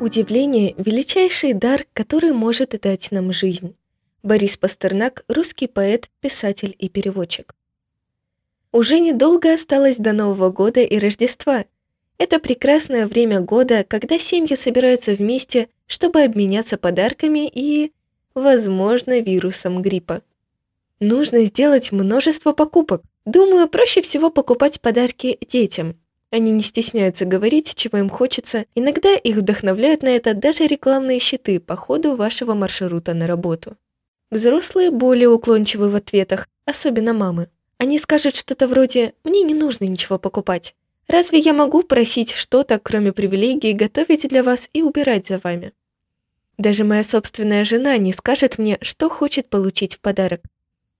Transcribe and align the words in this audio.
Удивление– 0.00 0.74
величайший 0.78 1.52
дар, 1.52 1.84
который 1.92 2.32
может 2.32 2.70
дать 2.80 3.12
нам 3.12 3.34
жизнь. 3.34 3.76
Борис 4.22 4.56
Пастернак– 4.56 5.26
русский 5.28 5.66
поэт, 5.66 6.08
писатель 6.22 6.74
и 6.78 6.88
переводчик. 6.88 7.54
Уже 8.72 8.98
недолго 8.98 9.52
осталось 9.52 9.98
до 9.98 10.14
Нового 10.14 10.48
года 10.48 10.80
и 10.80 10.98
Рождества. 10.98 11.66
Это 12.16 12.38
прекрасное 12.38 13.06
время 13.06 13.40
года, 13.40 13.84
когда 13.86 14.18
семьи 14.18 14.54
собираются 14.54 15.12
вместе, 15.12 15.68
чтобы 15.86 16.22
обменяться 16.22 16.78
подарками 16.78 17.46
и, 17.46 17.92
возможно, 18.32 19.20
вирусом 19.20 19.82
гриппа. 19.82 20.22
Нужно 20.98 21.44
сделать 21.44 21.92
множество 21.92 22.52
покупок. 22.52 23.02
Думаю, 23.26 23.68
проще 23.68 24.00
всего 24.00 24.30
покупать 24.30 24.80
подарки 24.80 25.38
детям. 25.46 25.94
Они 26.30 26.52
не 26.52 26.62
стесняются 26.62 27.24
говорить, 27.24 27.74
чего 27.74 27.98
им 27.98 28.08
хочется. 28.08 28.64
Иногда 28.74 29.14
их 29.14 29.36
вдохновляют 29.36 30.02
на 30.02 30.08
это 30.08 30.32
даже 30.34 30.66
рекламные 30.66 31.18
щиты 31.18 31.58
по 31.58 31.76
ходу 31.76 32.14
вашего 32.14 32.54
маршрута 32.54 33.14
на 33.14 33.26
работу. 33.26 33.76
Взрослые 34.30 34.92
более 34.92 35.28
уклончивы 35.28 35.88
в 35.90 35.96
ответах, 35.96 36.48
особенно 36.64 37.12
мамы. 37.12 37.48
Они 37.78 37.98
скажут 37.98 38.36
что-то 38.36 38.68
вроде 38.68 39.14
«мне 39.24 39.42
не 39.42 39.54
нужно 39.54 39.84
ничего 39.84 40.18
покупать». 40.18 40.74
Разве 41.08 41.40
я 41.40 41.52
могу 41.52 41.82
просить 41.82 42.30
что-то, 42.30 42.78
кроме 42.78 43.12
привилегий, 43.12 43.72
готовить 43.72 44.28
для 44.28 44.44
вас 44.44 44.70
и 44.72 44.82
убирать 44.82 45.26
за 45.26 45.40
вами? 45.42 45.72
Даже 46.56 46.84
моя 46.84 47.02
собственная 47.02 47.64
жена 47.64 47.96
не 47.96 48.12
скажет 48.12 48.58
мне, 48.58 48.78
что 48.80 49.08
хочет 49.08 49.48
получить 49.48 49.96
в 49.96 50.00
подарок. 50.00 50.42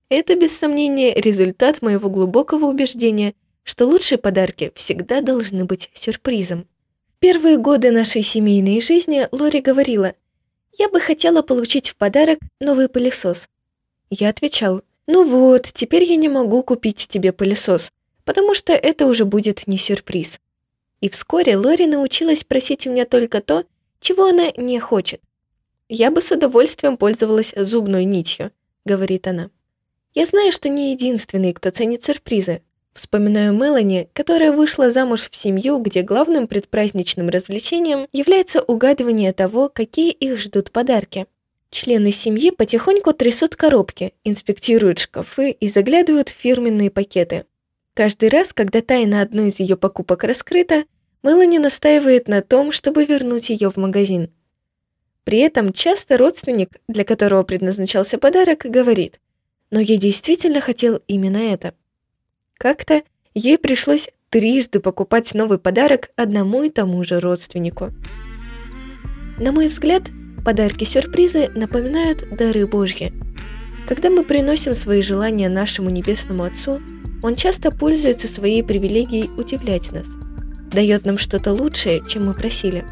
Это, 0.09 0.35
без 0.35 0.57
сомнения, 0.57 1.13
результат 1.13 1.81
моего 1.81 2.09
глубокого 2.09 2.65
убеждения, 2.65 3.35
что 3.63 3.85
лучшие 3.85 4.17
подарки 4.17 4.71
всегда 4.75 5.21
должны 5.21 5.65
быть 5.65 5.89
сюрпризом. 5.93 6.67
Первые 7.19 7.57
годы 7.57 7.91
нашей 7.91 8.23
семейной 8.23 8.81
жизни 8.81 9.27
Лори 9.31 9.61
говорила, 9.61 10.15
«Я 10.77 10.89
бы 10.89 10.99
хотела 10.99 11.41
получить 11.41 11.89
в 11.89 11.95
подарок 11.95 12.39
новый 12.59 12.89
пылесос». 12.89 13.49
Я 14.09 14.29
отвечал, 14.29 14.81
«Ну 15.07 15.23
вот, 15.23 15.67
теперь 15.73 16.03
я 16.03 16.15
не 16.15 16.29
могу 16.29 16.63
купить 16.63 17.07
тебе 17.07 17.31
пылесос, 17.31 17.91
потому 18.25 18.55
что 18.55 18.73
это 18.73 19.05
уже 19.05 19.25
будет 19.25 19.67
не 19.67 19.77
сюрприз». 19.77 20.39
И 21.01 21.09
вскоре 21.09 21.57
Лори 21.57 21.87
научилась 21.87 22.43
просить 22.43 22.87
у 22.87 22.91
меня 22.91 23.05
только 23.05 23.41
то, 23.41 23.65
чего 23.99 24.25
она 24.27 24.51
не 24.57 24.79
хочет. 24.79 25.21
«Я 25.89 26.09
бы 26.09 26.21
с 26.21 26.31
удовольствием 26.31 26.97
пользовалась 26.97 27.53
зубной 27.55 28.05
нитью»,— 28.05 28.51
говорит 28.85 29.27
она. 29.27 29.49
«Я 30.13 30.25
знаю, 30.25 30.51
что 30.51 30.69
не 30.69 30.91
единственный, 30.91 31.53
кто 31.53 31.69
ценит 31.69 32.03
сюрпризы, 32.03 32.61
Вспоминаю 32.93 33.53
Мелани, 33.53 34.09
которая 34.13 34.51
вышла 34.51 34.91
замуж 34.91 35.29
в 35.29 35.35
семью, 35.35 35.77
где 35.79 36.01
главным 36.01 36.47
предпраздничным 36.47 37.29
развлечением 37.29 38.05
является 38.11 38.61
угадывание 38.61 39.31
того, 39.31 39.69
какие 39.69 40.11
их 40.11 40.39
ждут 40.39 40.71
подарки. 40.71 41.25
Члены 41.69 42.11
семьи 42.11 42.51
потихоньку 42.51 43.13
трясут 43.13 43.55
коробки, 43.55 44.13
инспектируют 44.25 44.99
шкафы 44.99 45.51
и 45.51 45.69
заглядывают 45.69 46.27
в 46.29 46.35
фирменные 46.35 46.91
пакеты. 46.91 47.45
Каждый 47.93 48.27
раз, 48.29 48.51
когда 48.51 48.81
тайна 48.81 49.21
одной 49.21 49.47
из 49.47 49.61
ее 49.61 49.77
покупок 49.77 50.25
раскрыта, 50.25 50.83
Мелани 51.23 51.59
настаивает 51.59 52.27
на 52.27 52.41
том, 52.41 52.73
чтобы 52.73 53.05
вернуть 53.05 53.49
ее 53.49 53.71
в 53.71 53.77
магазин. 53.77 54.31
При 55.23 55.37
этом 55.39 55.71
часто 55.71 56.17
родственник, 56.17 56.81
для 56.89 57.05
которого 57.05 57.43
предназначался 57.43 58.17
подарок, 58.17 58.65
говорит 58.65 59.21
«Но 59.69 59.79
я 59.79 59.97
действительно 59.97 60.59
хотел 60.59 61.01
именно 61.07 61.37
это». 61.37 61.73
Как-то 62.61 63.01
ей 63.33 63.57
пришлось 63.57 64.09
трижды 64.29 64.81
покупать 64.81 65.33
новый 65.33 65.57
подарок 65.57 66.11
одному 66.15 66.61
и 66.61 66.69
тому 66.69 67.03
же 67.03 67.19
родственнику. 67.19 67.87
На 69.39 69.51
мой 69.51 69.67
взгляд, 69.67 70.03
подарки-сюрпризы 70.45 71.47
напоминают 71.55 72.23
дары 72.37 72.67
Божьи. 72.67 73.13
Когда 73.87 74.11
мы 74.11 74.23
приносим 74.23 74.75
свои 74.75 75.01
желания 75.01 75.49
нашему 75.49 75.89
Небесному 75.89 76.43
Отцу, 76.43 76.79
Он 77.23 77.35
часто 77.35 77.71
пользуется 77.71 78.27
своей 78.27 78.63
привилегией 78.63 79.31
удивлять 79.39 79.91
нас, 79.91 80.11
дает 80.71 81.07
нам 81.07 81.17
что-то 81.17 81.53
лучшее, 81.53 82.03
чем 82.07 82.27
мы 82.27 82.35
просили, 82.35 82.83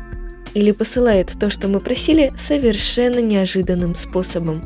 или 0.56 0.72
посылает 0.72 1.36
то, 1.40 1.52
что 1.52 1.68
мы 1.68 1.80
просили, 1.80 2.34
совершенно 2.36 3.22
неожиданным 3.22 3.94
способом. 3.94 4.64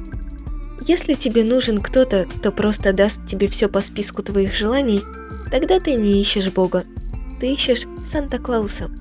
Если 0.86 1.14
тебе 1.14 1.46
нужен 1.46 1.80
кто-то, 1.80 2.26
кто 2.26 2.52
просто 2.52 2.92
даст 2.92 3.26
тебе 3.26 3.48
все 3.48 3.70
по 3.70 3.80
списку 3.80 4.22
твоих 4.22 4.54
желаний, 4.54 5.02
тогда 5.50 5.80
ты 5.80 5.94
не 5.94 6.20
ищешь 6.20 6.52
Бога, 6.52 6.84
ты 7.40 7.54
ищешь 7.54 7.86
Санта-Клауса. 8.12 8.92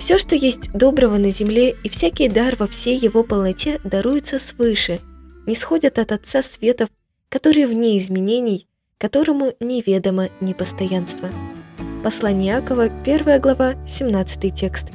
Все, 0.00 0.18
что 0.18 0.34
есть 0.34 0.72
доброго 0.72 1.18
на 1.18 1.30
земле 1.30 1.76
и 1.84 1.88
всякий 1.88 2.28
дар 2.28 2.56
во 2.58 2.66
всей 2.66 2.98
его 2.98 3.22
полноте 3.22 3.80
даруется 3.84 4.40
свыше, 4.40 4.98
не 5.46 5.54
сходят 5.54 6.00
от 6.00 6.10
Отца 6.10 6.42
Светов, 6.42 6.88
который 7.28 7.66
вне 7.66 7.98
изменений, 7.98 8.66
которому 8.98 9.52
неведомо 9.60 10.30
непостоянство. 10.40 11.28
Послание 12.02 12.54
Иакова, 12.54 12.84
1 13.04 13.40
глава, 13.40 13.74
17 13.86 14.52
текст. 14.52 14.88